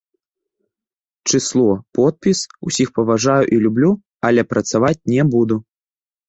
Чысло, 1.27 1.65
подпіс, 1.97 2.39
усіх 2.69 2.87
паважаю 2.97 3.45
і 3.57 3.61
люблю, 3.67 3.91
але 4.31 4.41
працаваць 4.55 4.97
не 5.13 5.21
буду. 5.37 5.61